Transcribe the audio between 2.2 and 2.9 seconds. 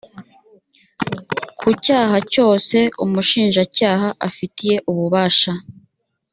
cyose